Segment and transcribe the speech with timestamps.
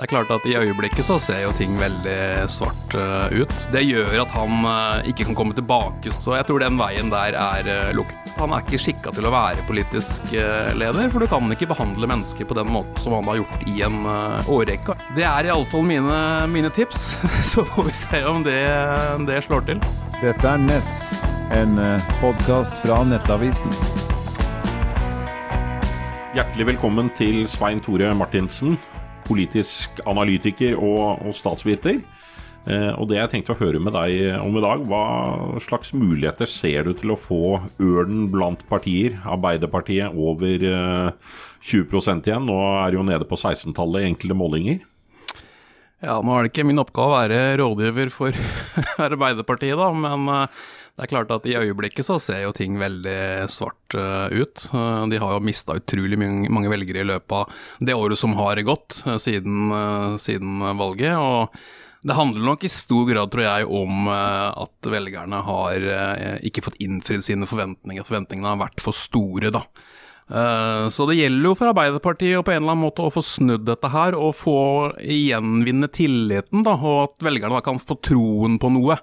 [0.00, 3.52] Det er klart at I øyeblikket så ser jo ting veldig svart uh, ut.
[3.68, 6.08] Det gjør at han uh, ikke kan komme tilbake.
[6.16, 8.30] Så jeg tror den veien der er uh, lukket.
[8.38, 12.48] Han er ikke skikka til å være politisk leder, for du kan ikke behandle mennesker
[12.48, 13.98] på den måten som han har gjort i en
[14.48, 14.94] årrekke.
[15.18, 17.10] Det er iallfall mine, mine tips.
[17.50, 18.62] Så får vi se om det,
[19.28, 19.82] det slår til.
[20.22, 21.10] Dette er Ness,
[21.52, 21.76] en
[22.22, 23.76] podkast fra Nettavisen.
[26.38, 28.78] Hjertelig velkommen til Svein Tore Martinsen
[29.30, 32.02] politisk analytiker og, og statsviter.
[32.68, 35.04] Eh, og det jeg tenkte å høre med deg om i dag, hva
[35.64, 41.32] slags muligheter ser du til å få ørnen blant partier, Arbeiderpartiet over eh,
[41.64, 42.44] 20 igjen?
[42.50, 44.82] Nå er det jo nede på 16-tallet i enkelte målinger.
[46.00, 48.36] Ja, nå er det ikke min oppgave å være rådgiver for
[49.08, 50.60] Arbeiderpartiet, da, men eh,
[51.00, 54.66] det er klart at i øyeblikket så ser jo ting veldig svart uh, ut.
[54.68, 58.60] Uh, de har jo mista utrolig mange, velgere i løpet av det året som har
[58.68, 59.72] gått uh, siden,
[60.20, 61.16] siden, valget.
[61.16, 61.54] og
[62.04, 65.82] det handler nok i stor grad, tror jeg, om at velgerne har
[66.48, 68.06] ikke fått innfridd sine forventninger.
[68.08, 69.60] Forventningene har vært for store, da.
[70.88, 73.92] Så det gjelder jo for Arbeiderpartiet på en eller annen måte å få snudd dette
[73.92, 74.56] her, og få
[75.04, 78.96] gjenvinne tilliten, da, og at velgerne da kan få troen på noe.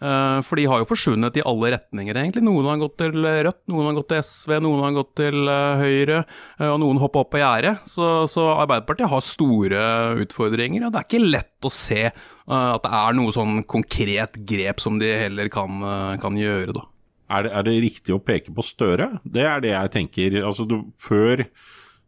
[0.00, 2.42] Eh, for de har jo forsvunnet i alle retninger, egentlig.
[2.46, 5.82] Noen har gått til Rødt, noen har gått til SV, noen har gått til eh,
[5.82, 6.20] Høyre,
[6.56, 7.74] eh, og noen hoppa opp på gjerdet.
[7.90, 9.82] Så, så, Arbeiderpartiet har store
[10.24, 12.06] utfordringer, og det er ikke lett å se
[12.50, 15.84] at det er noe sånn konkret grep som de heller kan,
[16.18, 16.82] kan gjøre, da.
[17.30, 19.06] Er det, er det, riktig å peke på Støre?
[19.22, 20.40] Det er det jeg tenker.
[20.42, 21.44] Altså, du, før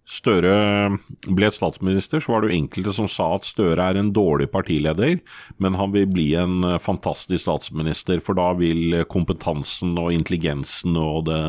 [0.08, 0.98] Støre
[1.30, 5.20] ble statsminister, så var det jo enkelte som sa at Støre er en dårlig partileder,
[5.62, 11.42] men han vil bli en fantastisk statsminister, for da vil kompetansen og intelligensen og det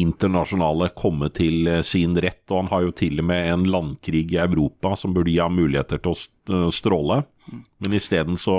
[0.00, 2.42] internasjonale komme til sin rett.
[2.50, 5.54] Og han har jo til og med en landkrig i Europa som burde gi ham
[5.58, 7.22] muligheter til å stråle.
[7.82, 8.56] Men isteden så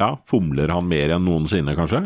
[0.00, 2.04] ja, fomler han mer enn noensinne, kanskje?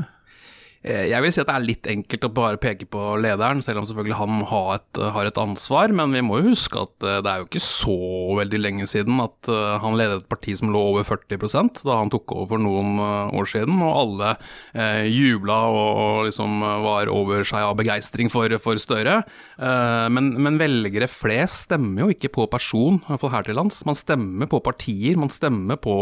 [0.87, 3.81] Eh, jeg vil si at det er litt enkelt å bare peke på lederen, selv
[3.81, 5.91] om selvfølgelig han har et, har et, ansvar.
[5.97, 7.97] Men vi må jo huske at eh, det er jo ikke så
[8.39, 12.13] veldig lenge siden at eh, han ledet et parti som lå over 40% da han
[12.13, 13.01] tok over for noen
[13.35, 13.83] år siden.
[13.83, 14.31] Og alle
[14.79, 19.19] eh, jubla og, og, liksom var over seg av begeistring for, for Støre.
[19.59, 23.59] Eh, men, men, velgere flest stemmer jo ikke på person, i hvert fall her til
[23.59, 23.83] lands.
[23.89, 25.97] Man stemmer på partier, man stemmer på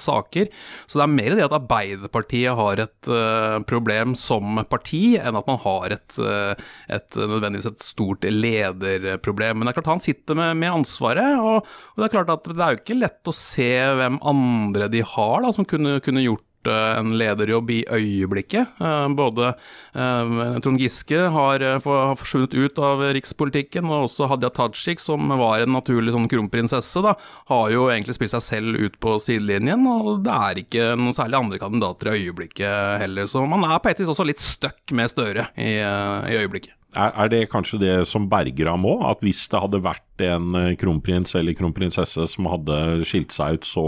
[0.00, 0.48] saker.
[0.88, 5.50] Så det er mer det at Arbeiderpartiet har et eh, problem som parti enn at
[5.50, 6.64] man har et, eh,
[6.96, 9.58] et nødvendigvis et stort lederproblem.
[9.58, 12.50] Men det er klart han sitter med, med ansvaret, og, og, det er klart at
[12.50, 13.70] det er jo ikke lett å se
[14.00, 18.78] hvem andre de har da, som kunne, kunne gjort en lederjobb i øyeblikket.
[18.80, 19.50] Eh, både
[19.94, 25.64] eh, Trond Giske har, eh, forsvunnet ut av rikspolitikken, og også Hadia Tajik, som var
[25.64, 27.16] en naturlig sånn kronprinsesse, da,
[27.50, 29.84] har jo egentlig spilt seg selv ut på sidelinjen.
[29.90, 33.92] Og det er ikke noen særlig andre kandidater i øyeblikket heller, så man er på
[33.92, 36.74] et vis også litt stuck med Støre i, i øyeblikket.
[36.94, 39.02] Er, det kanskje det som berger ham òg?
[39.08, 42.76] At hvis det hadde vært en kronprins eller kronprinsesse som hadde
[43.08, 43.86] skilt seg ut, så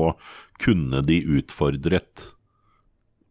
[0.62, 2.24] kunne de utfordret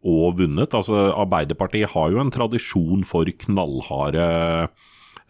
[0.06, 0.74] og vunnet.
[0.78, 4.28] Altså, Arbeiderpartiet har jo en tradisjon for knallharde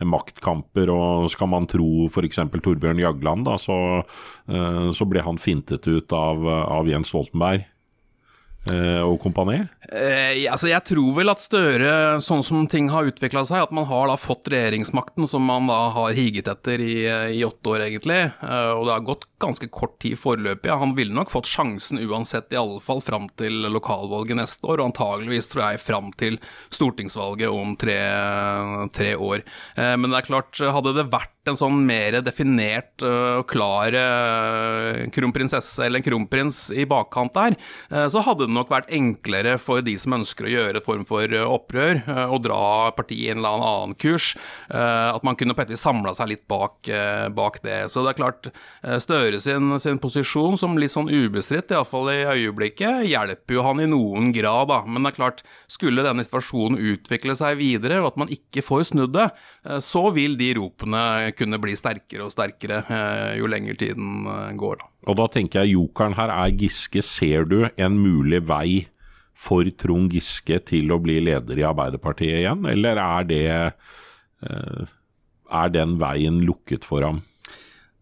[0.04, 2.42] maktkamper, og skal man tro f.eks.
[2.52, 7.64] Torbjørn Jagland, da, så, uh, så, ble han fintet ut av, av Jens Stoltenberg
[9.06, 9.60] og kompani?
[9.86, 11.90] Eh, altså jeg tror vel at Støre,
[12.26, 15.78] sånn som ting har utvikla seg, at man har da fått regjeringsmakten som man da
[15.94, 16.96] har higet etter i,
[17.38, 18.18] i åtte år, egentlig.
[18.42, 20.74] Eh, og det har gått ganske kort tid foreløpig.
[20.74, 24.90] Han ville nok fått sjansen uansett, i alle fall fram til lokalvalget neste år, og
[24.90, 26.40] antageligvis, tror jeg, fram til
[26.74, 28.00] stortingsvalget om tre,
[28.96, 29.46] tre år.
[29.78, 33.96] Eh, men det er klart, hadde det vært en sånn mer definert og klar
[35.14, 37.56] kronprinsesse eller en kronprins i bakkant der,
[38.12, 41.30] så hadde det nok vært enklere for de som ønsker å gjøre et form for
[41.30, 44.34] eh, opprør å dra partiet i en eller annen kurs.
[44.70, 46.90] Eh, at man kunne på et vis samla seg litt bak,
[47.36, 47.86] bak, det.
[47.92, 48.50] Så det er klart,
[49.02, 53.88] Støre sin, sin posisjon som litt sånn ubestridt, iallfall i øyeblikket, hjelper jo han i
[53.90, 54.82] noen grad, da.
[54.88, 58.90] Men det er klart, skulle denne situasjonen utvikle seg videre, og at man ikke får
[58.92, 59.28] snudd det,
[59.84, 61.04] så vil de ropene
[61.38, 62.82] kunne bli sterkere og sterkere
[63.40, 64.26] jo lenger tiden
[64.60, 64.92] går, da.
[65.06, 67.04] Og da tenker jeg jokeren her er Giske.
[67.06, 68.86] Ser du en mulig vei
[69.36, 74.94] for Trond Giske til å bli leder i Arbeiderpartiet igjen, eller er det eh,
[75.46, 77.22] er den veien lukket for ham?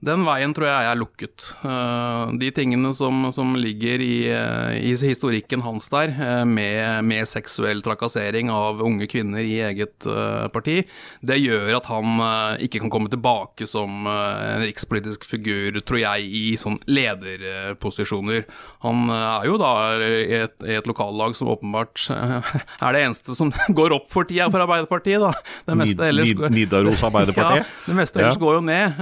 [0.03, 1.45] Den veien tror jeg er lukket.
[1.63, 7.23] Eh, de tingene som, som ligger i, eh, i, historikken hans der, eh, med, med,
[7.29, 10.07] seksuell trakassering av unge kvinner i eget
[10.53, 10.81] parti,
[11.23, 12.19] det gjør at han
[12.63, 18.43] ikke kan komme tilbake som en rikspolitisk figur, tror jeg, i sånn lederposisjoner.
[18.83, 19.71] Han er jo da
[20.03, 22.09] i et, i et lokallag som åpenbart
[22.83, 25.31] er det eneste som går opp for tida for Arbeiderpartiet, da.
[25.69, 27.41] Det meste ellers Nidaros Arbeiderparti?
[27.63, 28.41] Ja, det meste ellers ja.
[28.41, 29.01] går jo ned.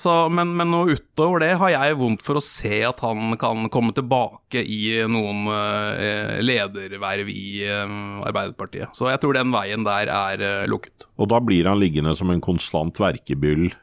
[0.00, 3.66] Så, men, men noe utover det har jeg vondt for å se at han kan
[3.72, 8.94] komme tilbake i noen uh, lederverv i uh, Arbeiderpartiet.
[8.96, 11.04] Så jeg tror den veien der er uh, lukket.
[11.20, 13.74] Og da blir han liggende som en konstant verkebyll?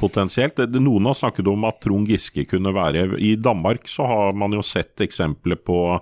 [0.00, 0.62] Potensielt.
[0.80, 4.64] Noen har snakket om at Trond Giske kunne være I Danmark så har man jo
[4.64, 5.98] sett eksempler på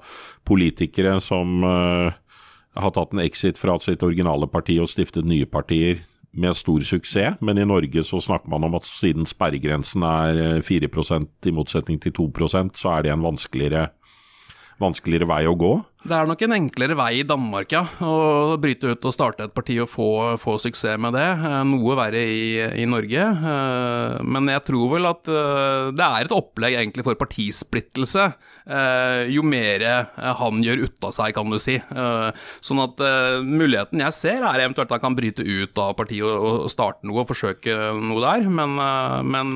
[0.46, 6.56] politikere som har tatt en exit fra sitt originale parti og stiftet nye partier med
[6.56, 11.22] stor suksess, men i Norge så snakker man om at siden sperregrensen er 4 eh,
[11.48, 13.88] i motsetning til 2% så er det en vanskeligere,
[14.82, 15.76] vanskeligere vei å gå.
[16.08, 17.82] Det er nok en enklere vei i Danmark, ja.
[18.06, 20.08] Å bryte ut og starte et parti og få,
[20.40, 21.26] få suksess med det.
[21.26, 22.52] Eh, noe verre i,
[22.84, 23.24] i, Norge.
[23.50, 28.30] Eh, men jeg tror vel at eh, det er et opplegg egentlig for partisplittelse.
[29.32, 29.82] Jo mer
[30.36, 31.78] han gjør ut av seg, kan du si.
[32.60, 33.00] Sånn at
[33.40, 37.22] muligheten jeg ser, er eventuelt at han kan bryte ut av partiet og starte noe
[37.22, 38.44] og forsøke noe der.
[38.52, 38.76] Men,
[39.24, 39.54] men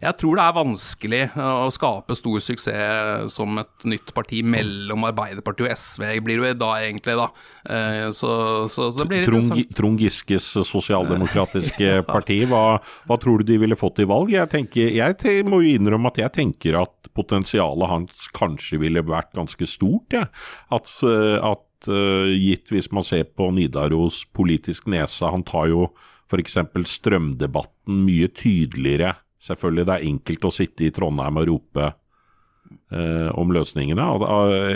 [0.00, 5.66] jeg tror det er vanskelig å skape stor suksess som et nytt parti mellom Arbeiderpartiet
[5.66, 7.28] og SV blir det da egentlig, da.
[7.70, 8.30] Eh, så,
[8.72, 12.78] så, så det blir Trond, Trond Giskes sosialdemokratiske parti, hva,
[13.08, 14.32] hva, tror du de ville fått i valg?
[14.34, 19.32] Jeg, tenker, jeg må jo innrømme at jeg tenker at potensialet hans kanskje ville vært
[19.36, 20.12] ganske stort.
[20.16, 20.26] Ja.
[20.74, 25.90] At, eh, at gitt hvis man ser på Nidaros politisk nese, han tar jo
[26.26, 26.56] f.eks.
[26.90, 29.14] strømdebatten mye tydeligere.
[29.42, 34.06] Selvfølgelig det er enkelt å sitte i Trondheim og rope eh, om løsningene?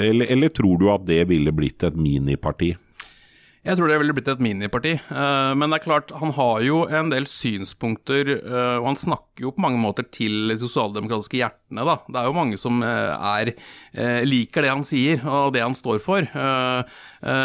[0.04, 2.74] Eller, eller, tror du at det ville blitt et miniparti?
[3.60, 4.94] Jeg tror det ville blitt et miniparti.
[5.12, 9.44] Uh, men det er klart, han har jo en del synspunkter, uh, og han snakker
[9.44, 11.98] jo på mange måter til de sosialdemokratiske hjertene, da.
[12.08, 13.52] Det er jo mange som uh, er,
[14.24, 16.24] liker det han sier, og det han står for.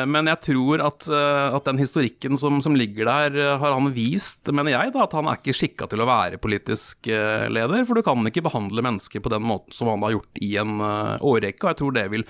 [0.07, 4.71] men jeg tror at, at den historikken som, som, ligger der, har han vist, mener
[4.75, 7.83] jeg, da, at han er ikke skikka til å være politisk leder.
[7.87, 10.77] For du kan ikke behandle mennesker på den måten som han har gjort i en
[10.85, 12.27] årrekke, og jeg tror det vil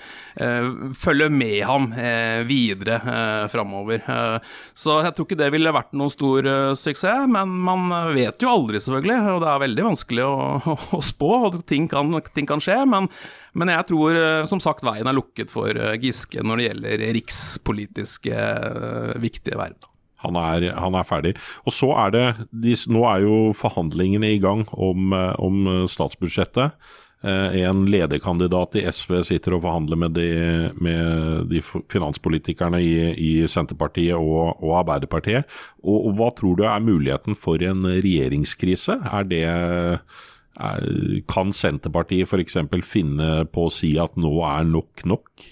[1.03, 1.91] følge med ham
[2.47, 3.01] videre
[3.51, 4.01] framover framover.
[4.07, 4.39] Eh,
[4.73, 8.49] så jeg tror ikke det ville vært noen stor eh, suksess, men man vet jo
[8.51, 9.35] aldri, selvfølgelig.
[9.35, 12.83] Og det er veldig vanskelig å, å, å spå, og ting kan, ting kan skje.
[12.85, 13.09] Men,
[13.53, 18.47] men, jeg tror eh, som sagt veien er lukket for Giske når det gjelder rikspolitiske
[19.21, 19.91] viktige verv.
[20.25, 21.35] Han er, han er, ferdig.
[21.69, 26.73] Og så er det, de, Nå er jo forhandlingene i gang om, om statsbudsjettet.
[27.25, 30.27] Eh, en lederkandidat i SV sitter og forhandler med de,
[30.77, 35.49] med de finanspolitikerne i, i Senterpartiet og, og Arbeiderpartiet.
[35.81, 38.99] Og, og, Hva tror du er muligheten for en regjeringskrise?
[39.09, 40.85] Er det, er,
[41.31, 42.59] kan Senterpartiet f.eks.
[42.85, 45.49] finne på å si at nå er nok nok?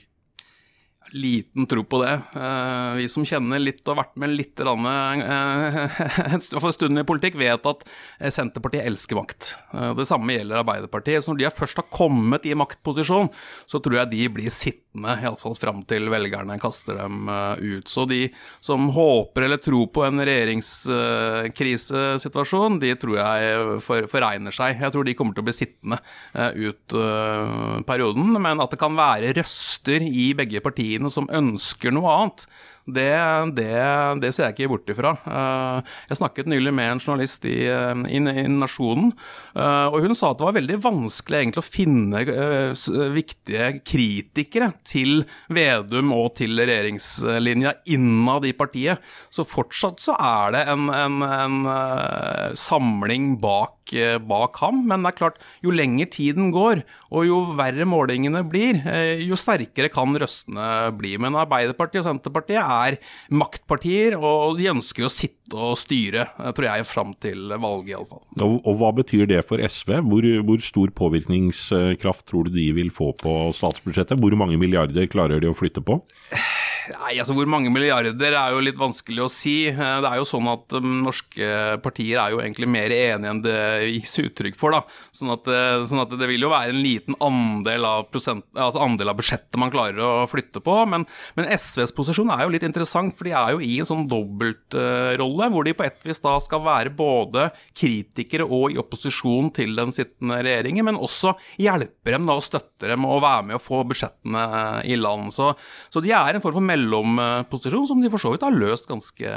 [1.13, 2.13] Liten tro på det.
[2.33, 4.73] Uh, vi som kjenner litt og har vært med litt uh,
[6.57, 7.83] for en stund i politikk, vet at
[8.19, 9.55] eh, Senterpartiet elsker makt.
[9.97, 11.23] Det samme gjelder Arbeiderpartiet.
[11.23, 13.29] Så når de først har kommet i maktposisjon,
[13.69, 17.87] så tror jeg de blir sittende, iallfall fram til velgerne kaster dem ut.
[17.89, 18.21] Så de
[18.63, 23.39] som håper eller tror på en regjeringskrisesituasjon, de tror jeg
[23.85, 24.69] for, forregner seg.
[24.81, 25.97] Jeg tror de kommer til å bli sittende
[26.33, 26.87] ut
[27.87, 32.47] perioden, men at det kan være røster i begge partiene partiene som ønsker noe annet,
[32.83, 33.15] det,
[33.55, 33.71] det,
[34.19, 35.13] det, ser jeg ikke bort ifra.
[35.23, 39.13] Eh, jeg snakket nylig med en journalist i, eh, i, i Nasjonen,
[39.55, 42.23] eh, og hun sa at det var veldig vanskelig egentlig å finne
[43.13, 45.23] viktige kritikere til
[45.53, 48.99] Vedum og til regjeringslinja innad i partiet.
[49.31, 51.71] Så fortsatt så er det en, en, en
[52.59, 53.79] samling bak
[54.23, 54.79] bak ham.
[54.87, 56.81] Men det er klart, jo lenger tiden går,
[57.13, 58.79] og jo verre målingene blir,
[59.21, 61.15] jo sterkere kan røstene bli.
[61.21, 62.99] Men Arbeiderpartiet og Senterpartiet er
[63.33, 68.23] maktpartier, og de ønsker å sitte og styre, eh, tror jeg, fram til valget iallfall.
[68.39, 69.97] Og, og hva betyr det for SV?
[70.07, 74.19] Hvor, hvor, stor påvirkningskraft tror du de vil få på statsbudsjettet?
[74.19, 75.99] Hvor mange milliarder klarer de å flytte på?
[76.91, 79.55] Nei, altså Hvor mange milliarder er jo litt vanskelig å si.
[79.71, 81.49] Eh, det er jo sånn at um, norske
[81.83, 83.59] partier er jo egentlig mer enige enn det
[83.93, 84.75] gis uttrykk for.
[84.75, 84.81] da.
[85.15, 88.83] Sånn at, eh, sånn at, det vil jo være en liten andel av, prosent, altså
[88.83, 90.75] andel av budsjettet man klarer å flytte på.
[90.89, 91.07] Men,
[91.37, 95.21] men, SVs posisjon er jo litt interessant, for de er jo i en sånn dobbeltrolle.
[95.23, 99.75] Uh, hvor de på et vis da skal være både kritikere og i opposisjon til
[99.77, 103.63] den sittende regjeringen, men også hjelper dem da og støtter dem og være med å
[103.63, 104.45] få budsjettene
[104.89, 105.33] i land.
[105.35, 105.51] Så,
[105.93, 109.33] så de er en form for mellomposisjon som de for så vidt har løst ganske,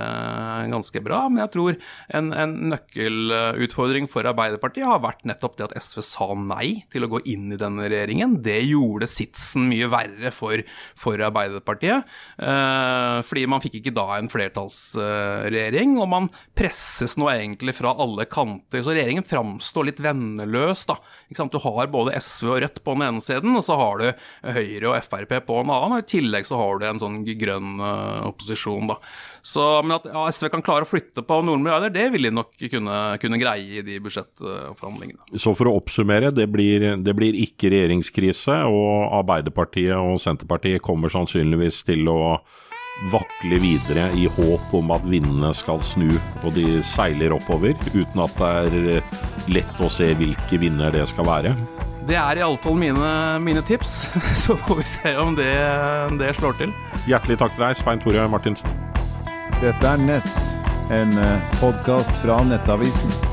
[0.73, 1.25] ganske bra.
[1.31, 1.79] Men jeg tror
[2.19, 7.11] en, en, nøkkelutfordring for Arbeiderpartiet har vært nettopp det at SV sa nei til å
[7.15, 8.39] gå inn i denne regjeringen.
[8.45, 10.63] Det gjorde sitsen mye verre for,
[10.99, 12.07] for Arbeiderpartiet.
[12.37, 16.29] Eh, fordi man fikk ikke da en flertallsregjering, og man
[16.59, 18.83] presses nå egentlig fra alle kanter.
[18.83, 20.99] Så regjeringen framstår litt venneløs, da.
[21.37, 24.07] Du har både SV og Rødt på den ene siden, og så har du
[24.57, 25.97] Høyre og Frp på en annen.
[25.97, 28.99] og I tillegg så har du en sånn grønn uh, opposisjon, da.
[29.47, 32.35] Så, men at ja, SV kan klare å flytte på noen milliarder, det vil de
[32.35, 35.39] nok kunne, kunne greie i de budsjettforhandlingene.
[35.39, 41.13] Så for å oppsummere, det blir, det blir ikke regjeringskrise, og Arbeiderpartiet og Senterpartiet kommer
[41.13, 42.21] sannsynligvis til å
[43.13, 46.09] vakle videre i håp om at vindene skal snu
[46.43, 48.53] og de seiler oppover, uten at det
[48.97, 51.55] er lett å se hvilke vinder det skal være.
[52.07, 53.13] Det er iallfall mine,
[53.43, 54.07] mine tips.
[54.43, 55.53] Så får vi se om det,
[56.21, 56.75] det slår til.
[57.11, 58.83] Hjertelig takk til deg, Svein Tore Martinsen.
[59.59, 60.53] Dette er Ness,
[60.95, 63.26] en eh, podkast fra Nettavisen.